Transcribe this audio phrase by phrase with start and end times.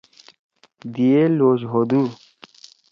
[0.93, 2.01] دی ئے لوش ہودُو۔